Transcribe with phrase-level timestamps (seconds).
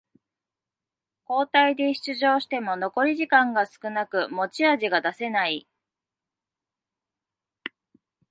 [1.29, 5.67] 交代で出場しても残り時間が少なく持ち味が出せない